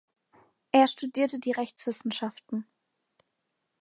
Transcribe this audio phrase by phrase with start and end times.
[0.71, 2.65] Er studierte die Rechtswissenschaften.